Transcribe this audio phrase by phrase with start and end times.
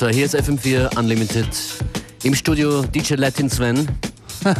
[0.00, 0.14] Winzer.
[0.14, 1.48] Hier ist FM4 Unlimited.
[2.22, 3.86] Im Studio DJ Latin Sven.
[4.44, 4.54] How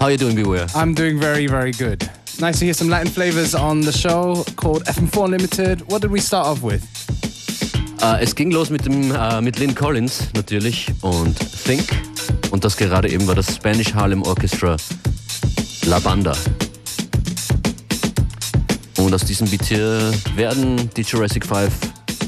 [0.00, 0.66] are you doing, Beware?
[0.74, 2.06] I'm doing very, very good.
[2.40, 5.90] Nice to hear some Latin flavors on the show called FM4 Unlimited.
[5.90, 6.82] What did we start off with?
[8.02, 11.88] Uh, es ging los mit, dem, uh, mit Lynn Collins natürlich und Think.
[12.50, 14.76] Und das gerade eben war das Spanish Harlem Orchestra
[15.86, 16.36] La Banda.
[18.98, 21.72] Und aus diesem Beat hier werden die Jurassic 5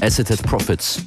[0.01, 0.99] Asseted Profits.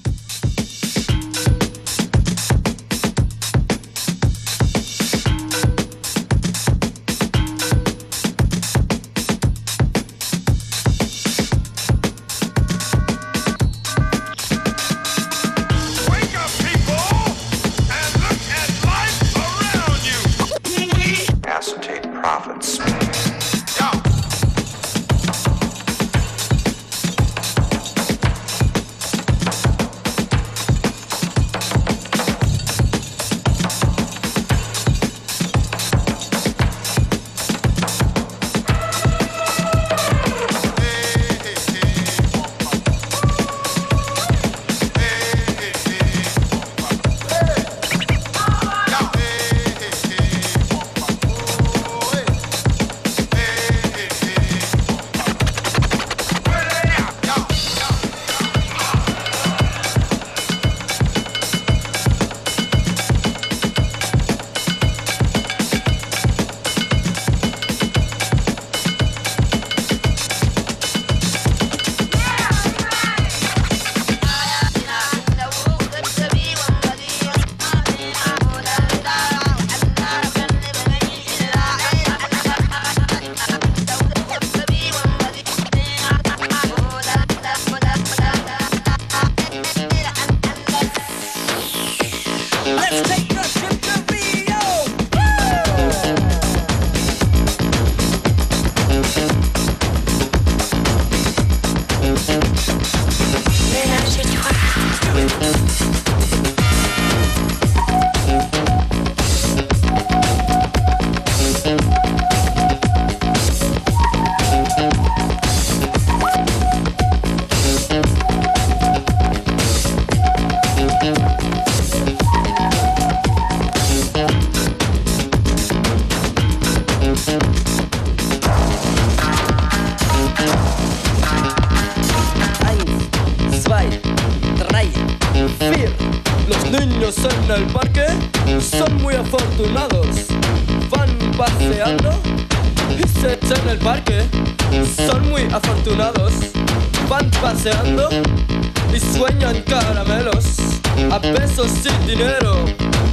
[151.32, 152.54] Besos y dinero,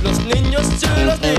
[0.03, 0.67] los niños
[1.01, 1.32] y los niños.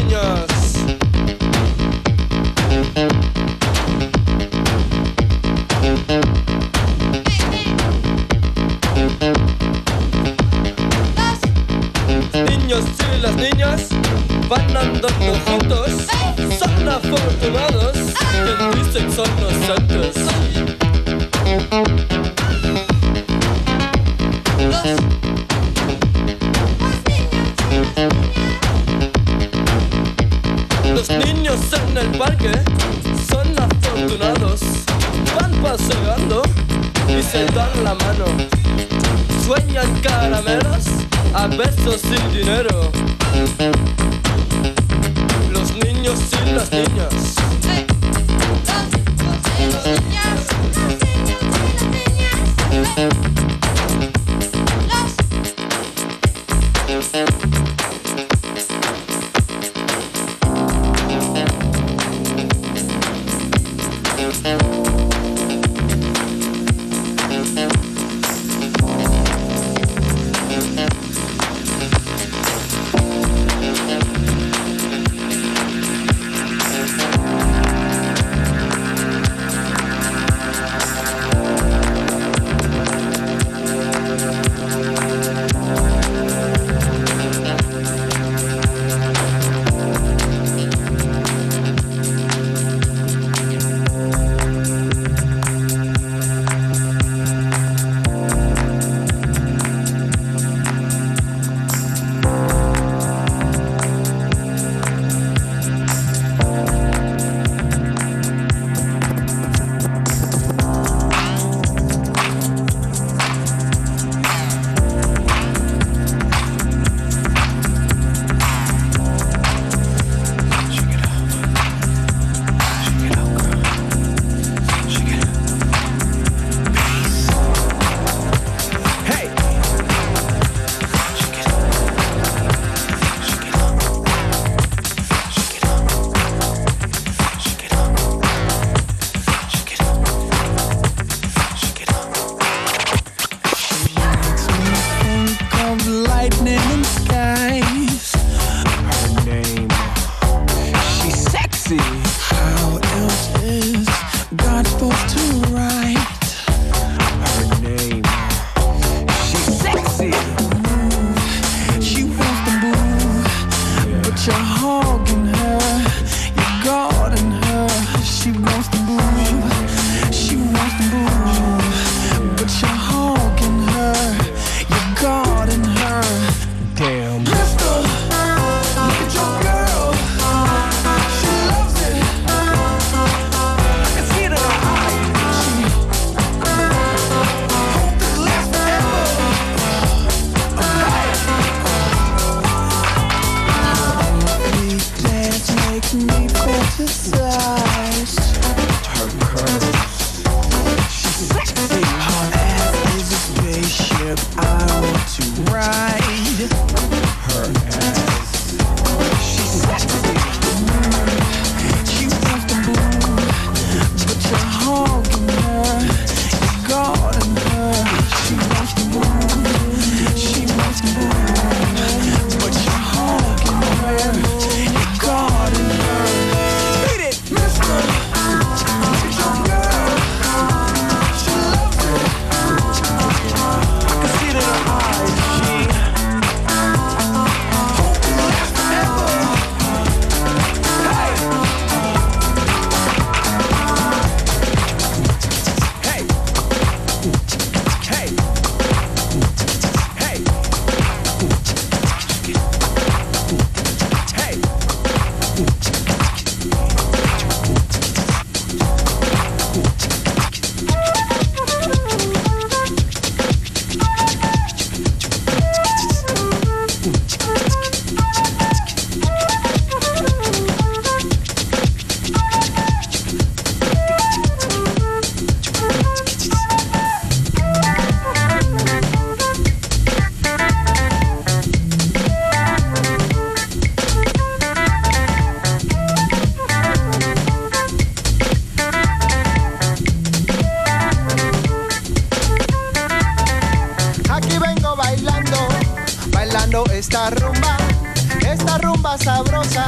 [299.35, 299.65] sabrosa,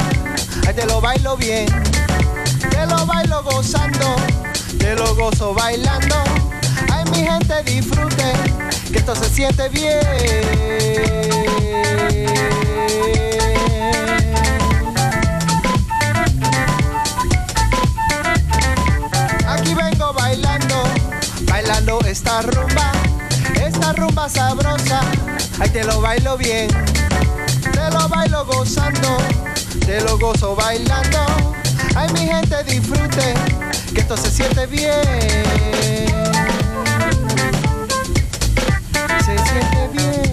[0.67, 1.65] ahí te lo bailo bien,
[2.69, 4.15] te lo bailo gozando,
[4.77, 6.15] te lo gozo bailando,
[6.91, 8.33] ay mi gente disfrute,
[8.91, 9.99] que esto se siente bien.
[19.47, 20.75] aquí vengo bailando,
[21.43, 22.91] bailando esta rumba,
[23.61, 25.01] esta rumba sabrosa.
[25.59, 26.69] Ahí te lo bailo bien,
[27.71, 29.17] te lo bailo gozando,
[29.87, 31.25] De lo gozo bailando.
[31.95, 33.33] Ay, mi gente, disfrute,
[33.93, 34.91] que esto se siente bien.
[39.23, 40.26] Se siente bien.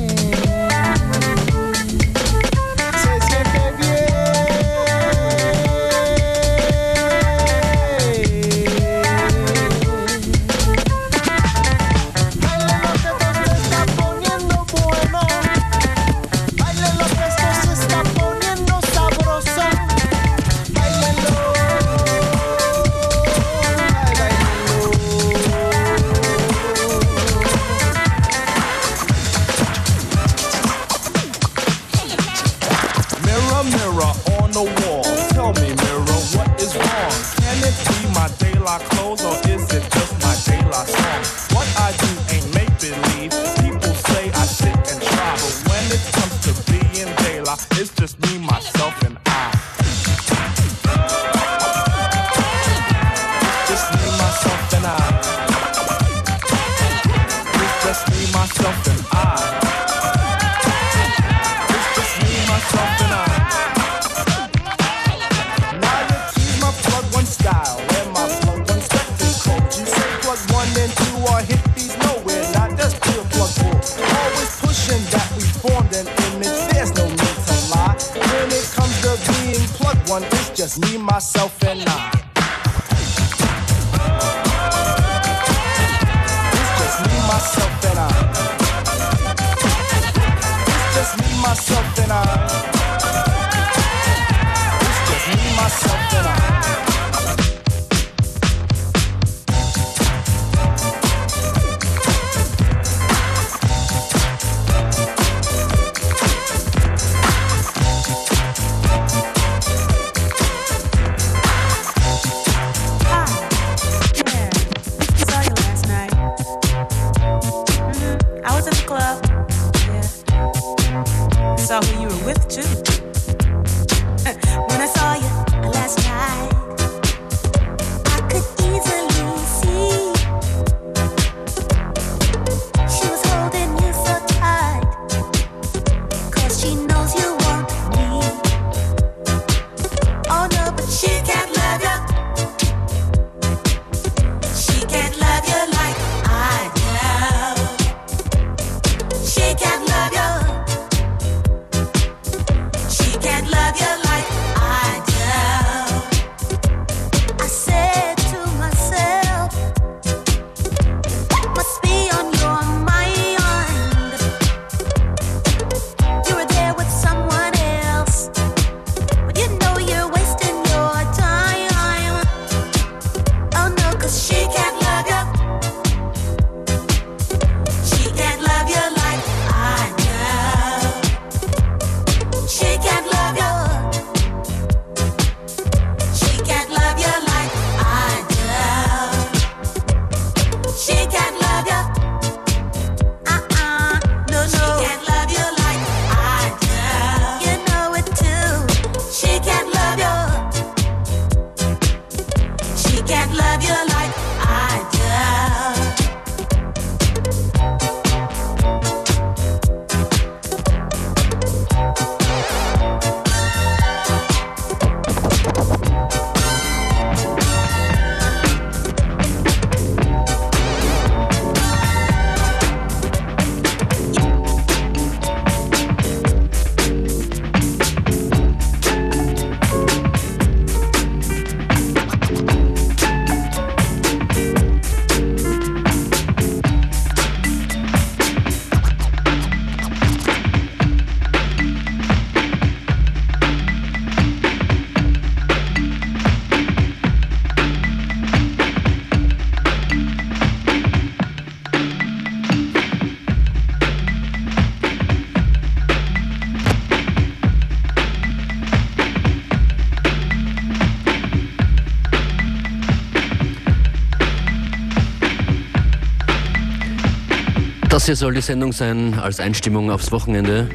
[267.94, 270.68] Das hier soll die Sendung sein als Einstimmung aufs Wochenende.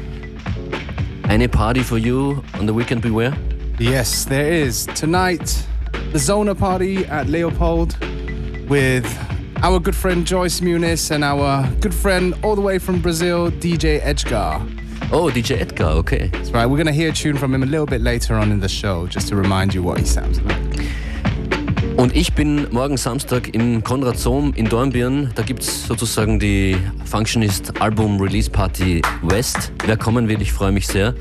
[1.28, 3.36] Eine Party for you on the weekend beware?
[3.78, 4.86] Yes, there is.
[4.98, 5.54] Tonight,
[6.12, 7.94] the Zona party at Leopold
[8.70, 9.04] with
[9.62, 14.00] our good friend Joyce Muniz and our good friend all the way from Brazil, DJ
[14.02, 14.58] Edgar.
[15.12, 16.28] Oh, DJ Edgar, okay.
[16.28, 18.50] That's right, we're going to hear a tune from him a little bit later on
[18.50, 20.69] in the show, just to remind you what he sounds like.
[22.00, 25.32] Und ich bin morgen Samstag im Konrad Sohm in Dornbirn.
[25.34, 29.70] Da gibt es sozusagen die Functionist Album Release Party West.
[29.84, 31.14] Wer kommen will, ich freue mich sehr.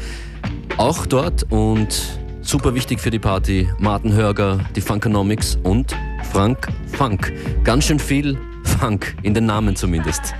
[0.78, 5.94] Auch dort und super wichtig für die Party, Martin Hörger, die Funkonomics und
[6.32, 7.34] Frank Funk.
[7.66, 10.34] Ganz schön viel Funk, in den Namen zumindest.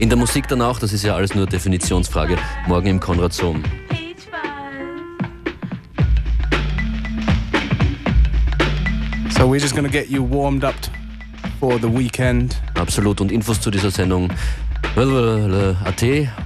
[0.00, 2.36] In der Musik dann auch, das ist ja alles nur Definitionsfrage.
[2.68, 3.62] Morgen im Konrad Sohm.
[9.42, 10.76] So we're just going to get you warmed up
[11.58, 12.56] for the weekend.
[12.76, 13.20] Absolut.
[13.20, 14.30] Und Infos zu dieser Sendung
[14.94, 16.04] at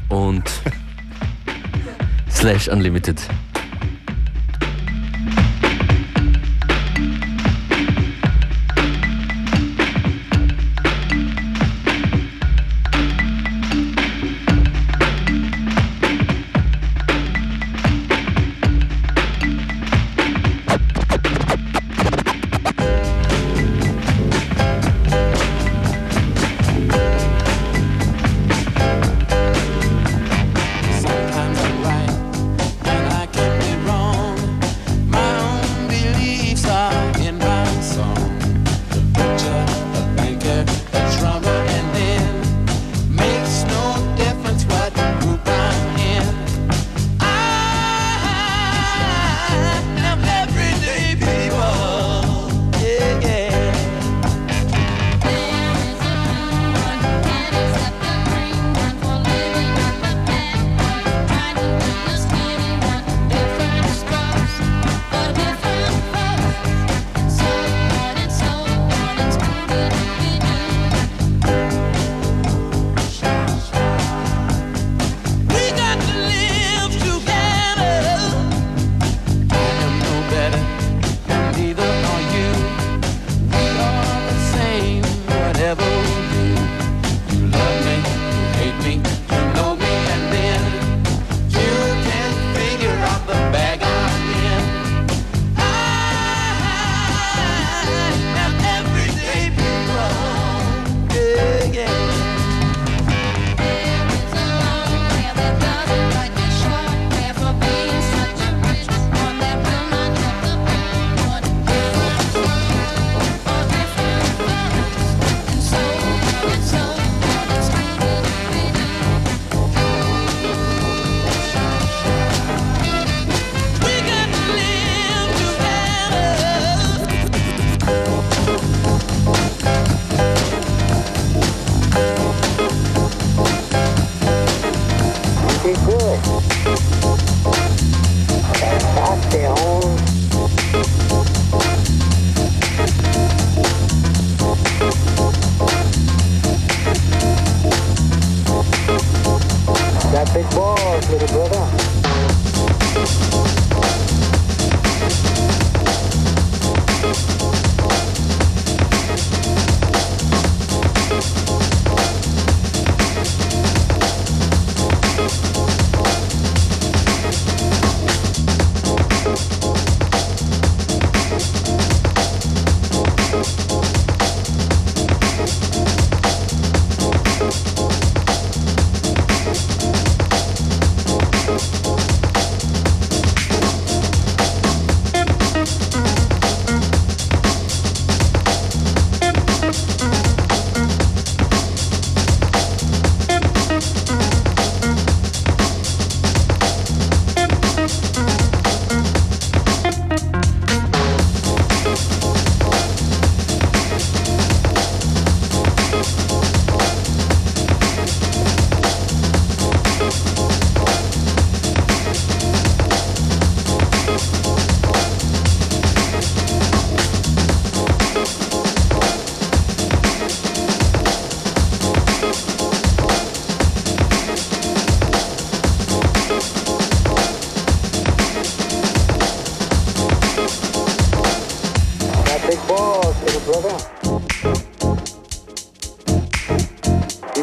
[0.08, 0.44] und
[2.30, 3.20] slash unlimited.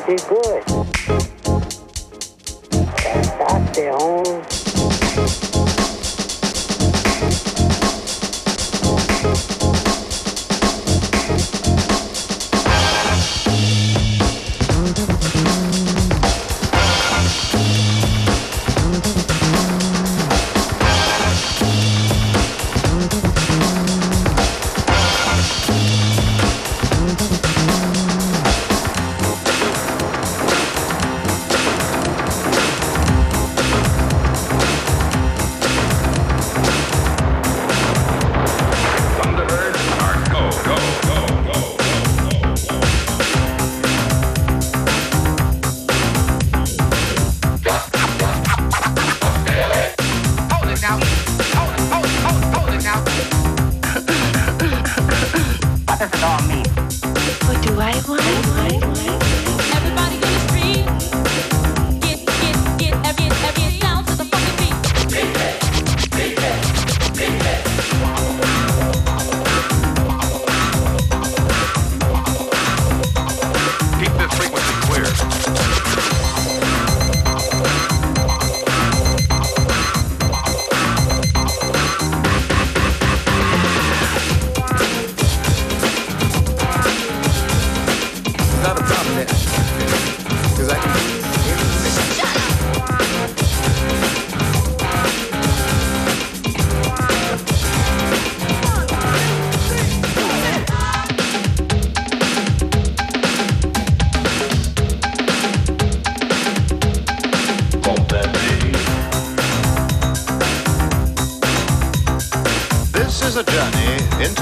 [0.06, 0.64] do good.
[3.40, 5.43] That's their own.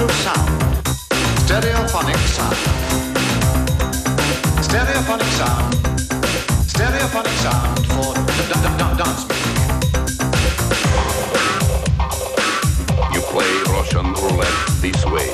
[0.06, 0.48] to sound.
[1.46, 2.56] Stereophonic sound.
[4.66, 5.74] Stereophonic sound.
[6.66, 8.14] Stereophonic sound for
[8.98, 9.62] dance music.
[13.14, 15.28] You play Russian roulette this way.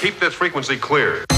[0.00, 1.29] Keep this frequency clear.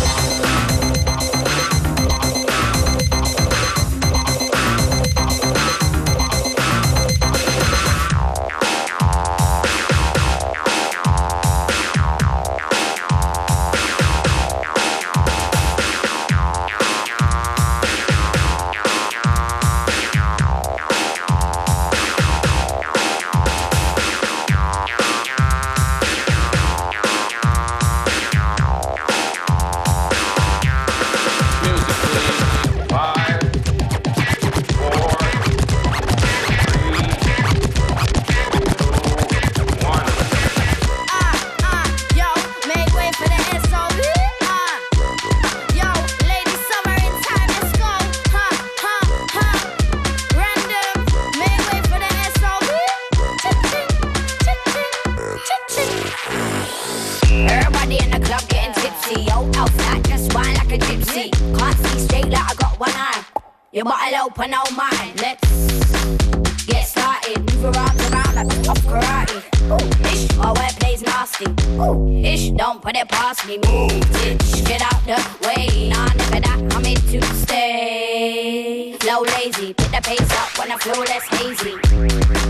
[67.62, 69.38] karate, karate, of karate.
[69.70, 71.46] Ooh, ish, my wet plays nasty.
[71.78, 73.58] Ooh, ish, don't put it past me.
[73.58, 75.88] Move, ditch, get out the way.
[75.88, 78.96] Nah, never that, I'm here to stay.
[79.06, 81.74] Low lazy, pick the pace up when I flow less hazy.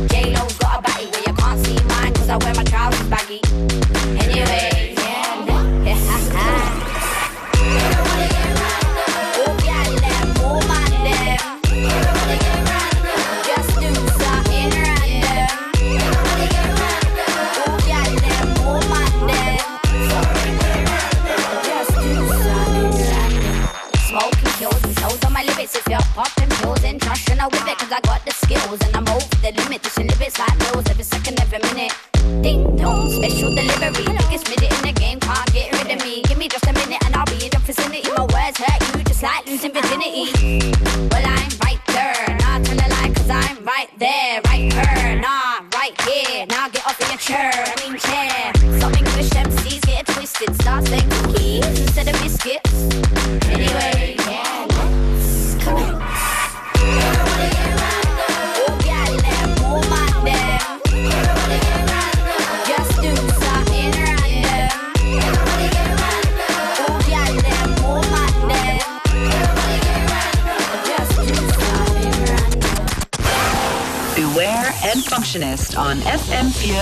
[0.09, 2.65] J-Lo's got a body where you can't see mine, cause I wear my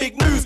[0.00, 0.39] big news.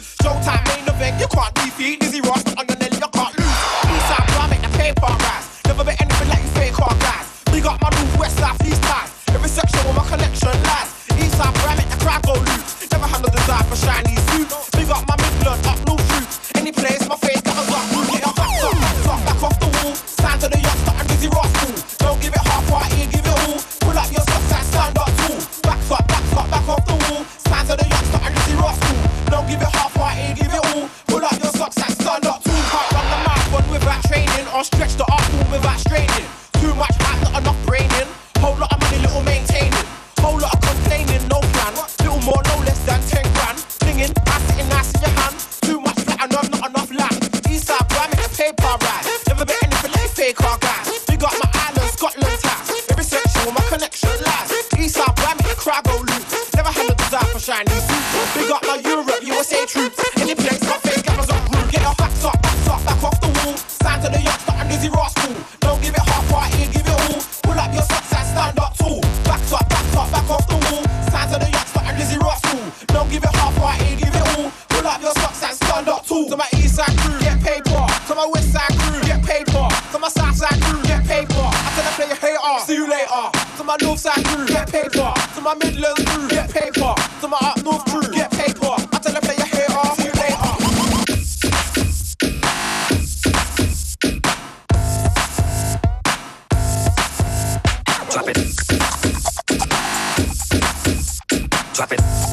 [101.74, 102.23] Drop it.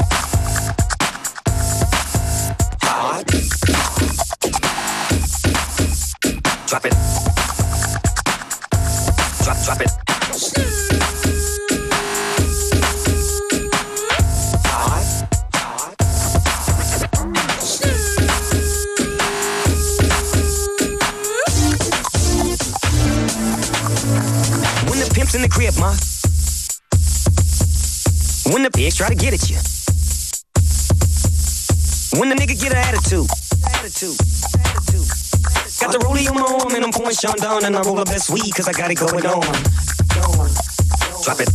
[29.01, 29.57] try to get at you.
[32.19, 33.25] When the nigga get an attitude,
[33.73, 34.13] attitude,
[34.61, 35.09] attitude.
[35.81, 38.07] Got the rollie on my arm and I'm pouring Sean down and I roll up
[38.09, 39.41] that weed cause I got it going on.
[41.25, 41.49] Drop it,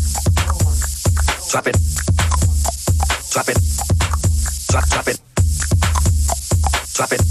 [1.46, 1.78] drop it,
[3.30, 3.58] drop it,
[4.66, 5.20] drop, drop it,
[6.98, 7.22] drop it.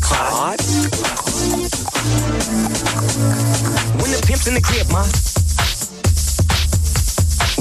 [0.00, 0.60] Hot.
[4.00, 5.04] When the pimp's in the crib, ma.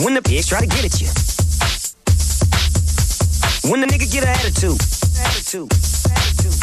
[0.06, 1.12] When the bitch try to get at you
[4.13, 4.80] get an attitude.
[5.26, 5.73] Attitude.
[5.73, 6.54] attitude.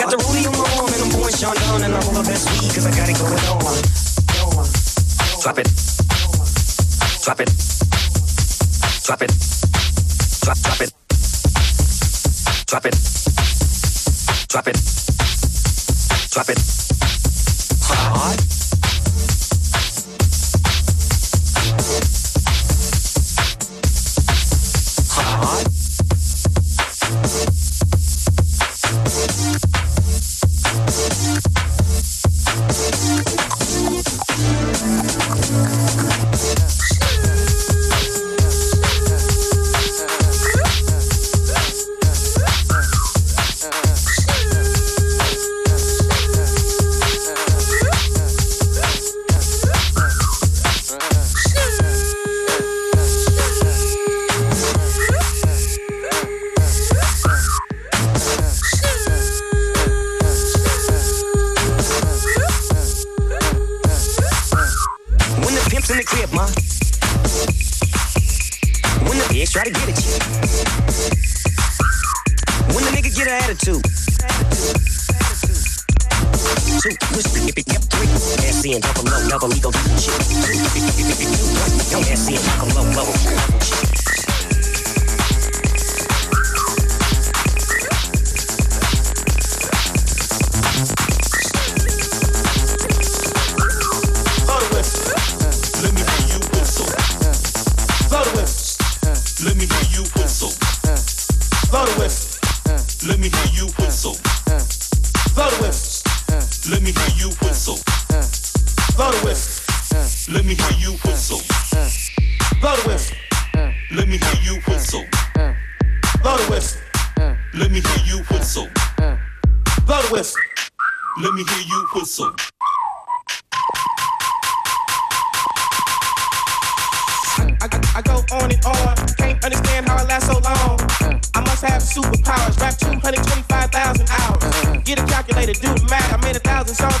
[0.00, 2.24] Got the Rudy on my arm and I'm pouring Sean down and I roll up
[2.24, 3.76] that weed cause I got it going on.
[5.42, 5.68] Drop it.
[7.22, 7.79] Drop it.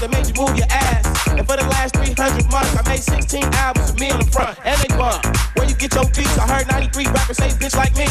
[0.00, 1.04] That made you move your ass.
[1.28, 2.16] And for the last 300
[2.50, 4.56] months, I made 16 albums with me on the front.
[4.64, 5.20] And they bump.
[5.56, 6.36] Where you get your beats?
[6.40, 8.08] I heard 93 rappers say bitch like me.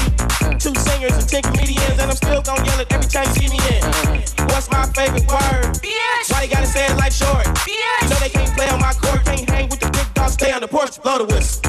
[0.61, 1.97] Two singers and 10 comedians.
[1.97, 3.81] And I'm still gonna yell it every time you see me in.
[4.53, 5.81] What's my favorite word?
[5.81, 6.29] Bitch.
[6.29, 7.45] Why they gotta say it like short?
[7.65, 8.05] Bitch.
[8.05, 9.25] You know they can't play on my court.
[9.25, 10.33] Can't hang with the big dogs.
[10.33, 11.01] Stay on the porch.
[11.01, 11.68] Blow the whistle.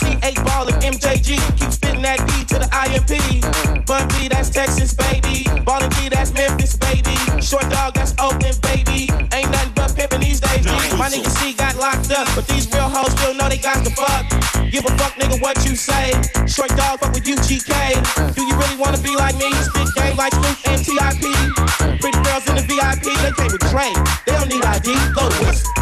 [0.00, 1.36] C8 Ballin' MJG.
[1.58, 3.84] Keep spittin' that D to the IMP.
[3.86, 5.44] Bun B, that's Texas, baby.
[5.64, 7.16] Ballin' D, that's Memphis, baby.
[7.42, 9.10] Short dog, that's Oakland, baby.
[9.32, 10.70] Ain't nothing but pimpin' these days, G.
[10.96, 13.90] My nigga C got locked up, but these real hoes still know they got the
[13.90, 14.24] fuck.
[14.70, 16.12] Give a fuck, nigga, what you say.
[16.46, 18.34] Short dog, fuck with UGK.
[18.34, 19.52] Do you really wanna be like me?
[19.52, 22.00] Spit game like Snoop and TIP.
[22.00, 23.92] Pretty girls in the VIP, they came with Dre.
[24.26, 25.81] They don't need ID, go with.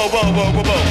[0.00, 0.89] 好吧，好吧，好。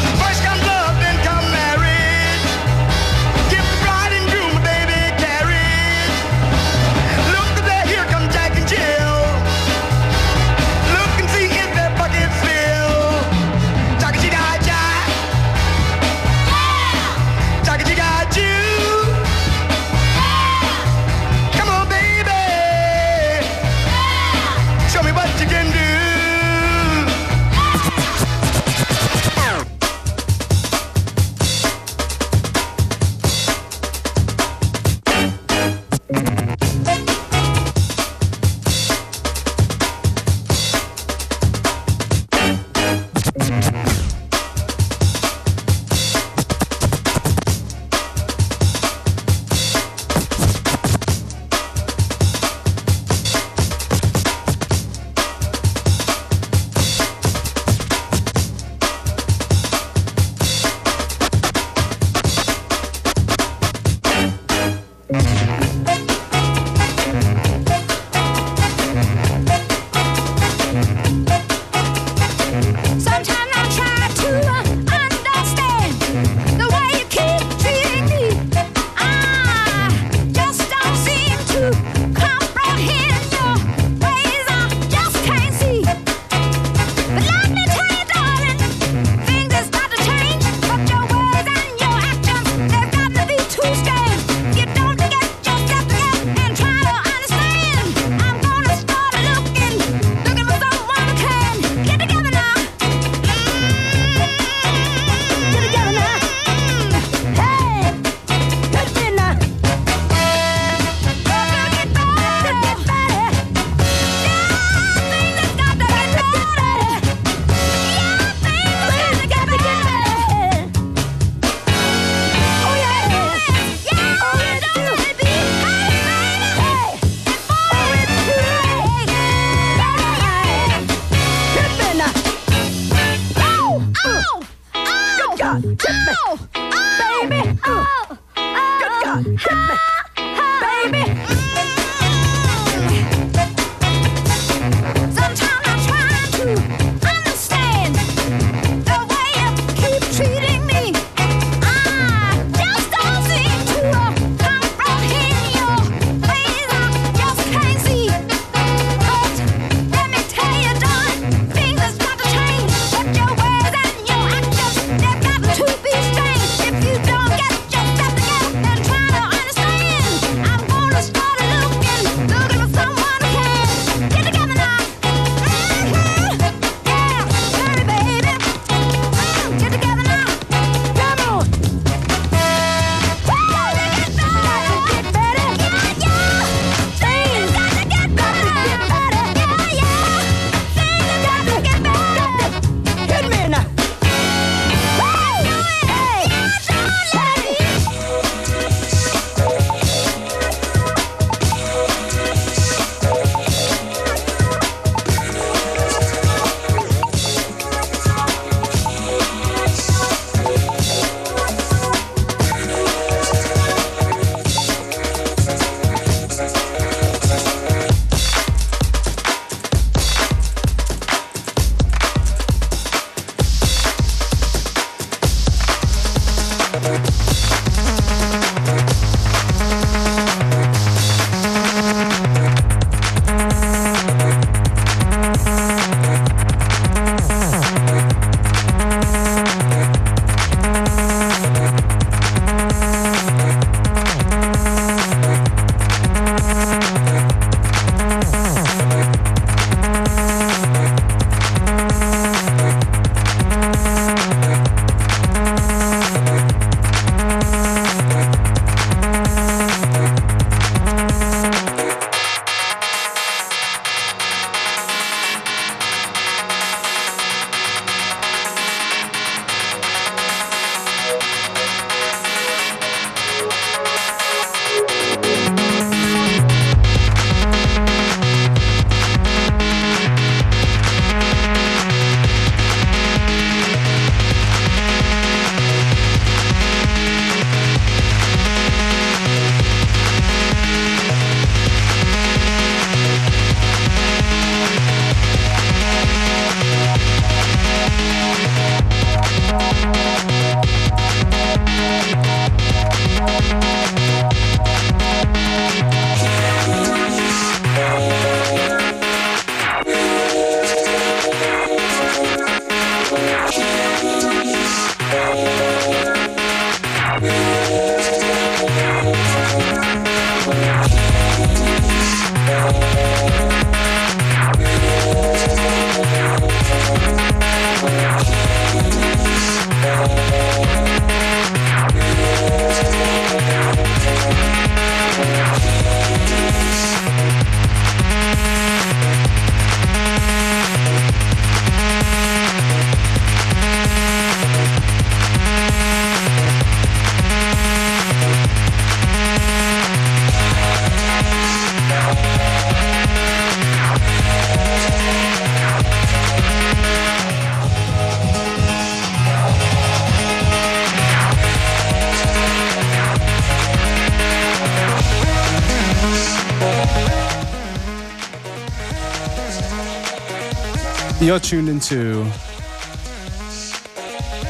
[371.30, 372.26] You're tuned into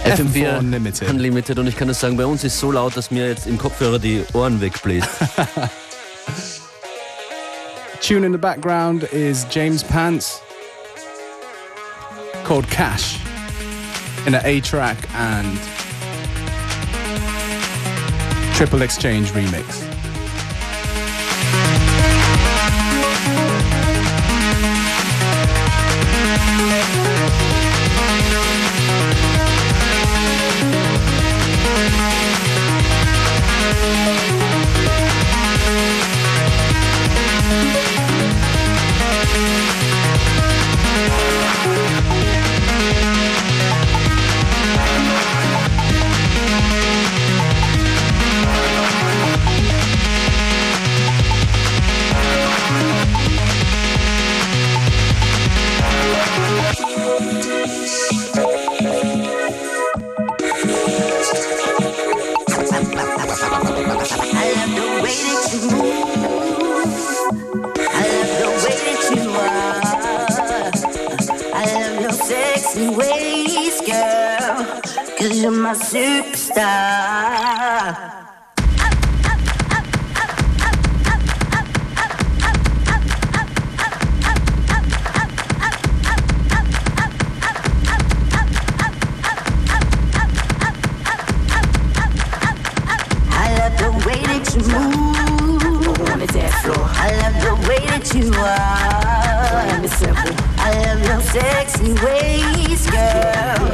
[0.05, 1.09] FM4 Unlimited.
[1.09, 1.59] Unlimited.
[1.59, 3.99] Und ich kann es sagen, bei uns ist so laut, dass mir jetzt im Kopfhörer
[3.99, 5.09] die Ohren wegbläst.
[8.01, 10.41] Tune in the background is James Pants
[12.45, 13.17] called Cash
[14.25, 15.59] in an A track and
[18.55, 19.88] Triple Exchange remix.
[98.13, 99.69] you are.
[100.57, 103.69] I love your sexy ways, girl.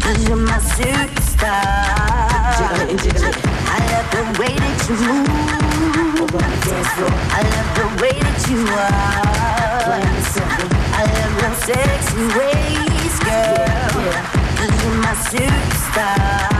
[0.00, 1.52] Cause you're my superstar.
[3.66, 5.28] I love the way that you move.
[7.30, 9.98] I love the way that you are.
[10.92, 14.04] I love your sexy ways, girl.
[14.56, 16.57] Cause you're my superstar.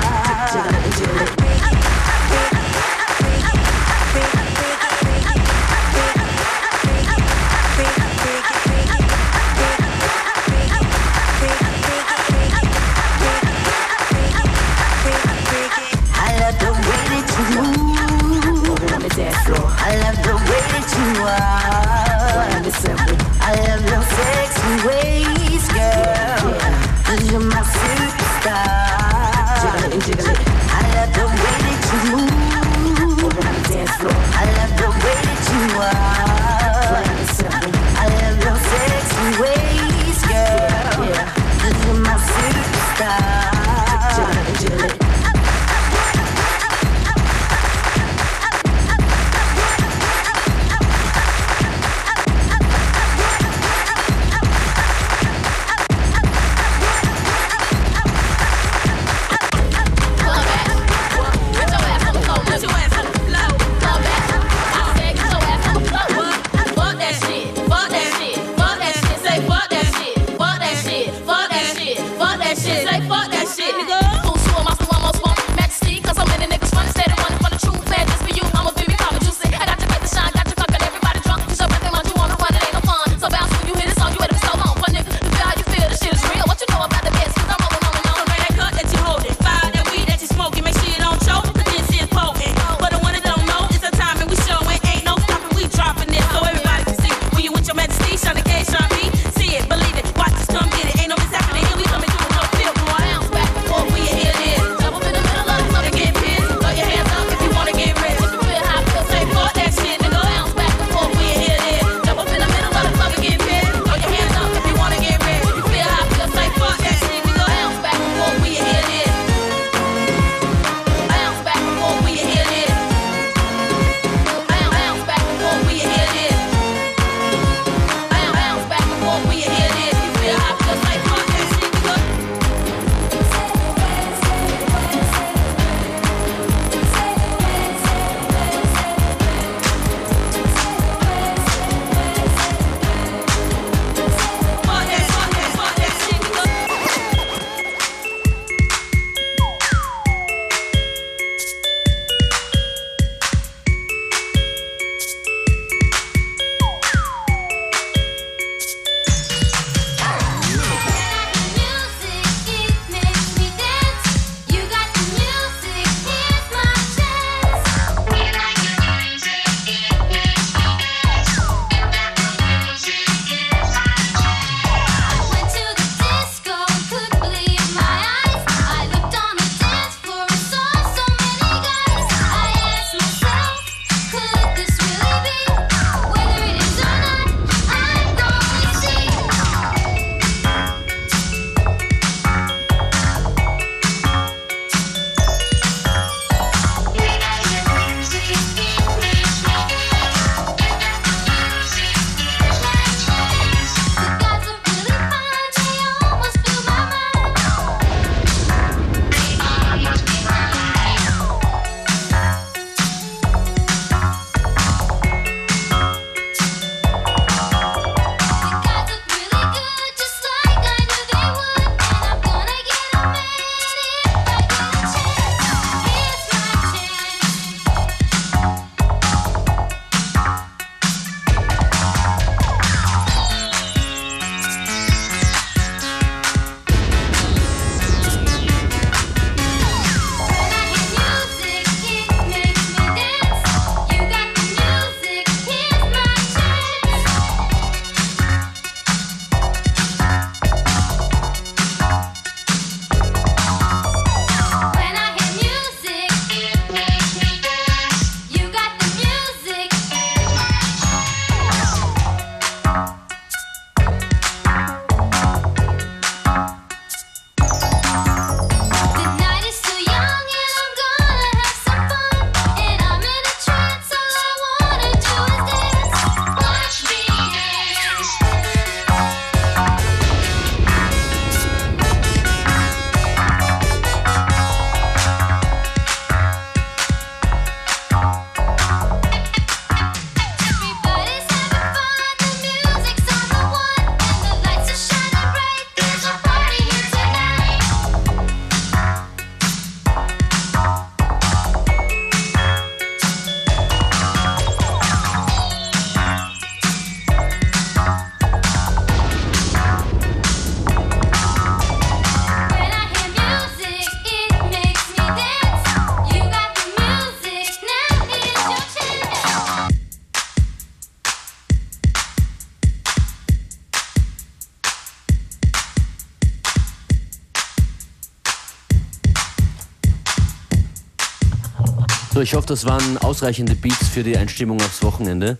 [332.28, 335.38] Ich hoffe, das waren ausreichende Beats für die Einstimmung aufs Wochenende.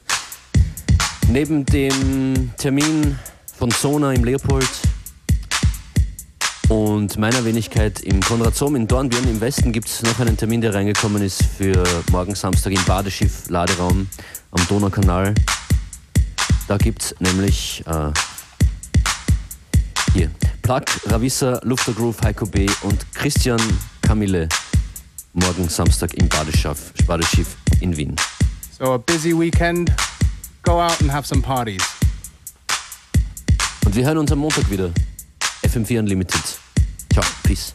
[1.29, 3.19] Neben dem Termin
[3.59, 4.71] von Sona im Leopold
[6.71, 10.63] und meiner Wenigkeit im Konrad Sohm in Dornbirn im Westen gibt es noch einen Termin,
[10.63, 14.09] der reingekommen ist für morgen Samstag im Badeschiff Laderaum
[14.53, 15.35] am Donaukanal.
[16.69, 18.11] Da gibt es nämlich äh,
[20.15, 20.31] hier
[20.63, 22.67] Plug, Ravissa, Luftergroove, Heiko B.
[22.81, 23.61] und Christian
[24.01, 24.49] Camille
[25.39, 28.17] morgen Samstag im Badeschiff, Badeschiff in Wien.
[28.79, 29.93] So a busy weekend.
[30.63, 31.83] Go out and have some parties.
[33.85, 34.91] Und wir hören uns am Montag wieder.
[35.65, 36.43] FM4 Unlimited.
[37.13, 37.75] Ciao, peace.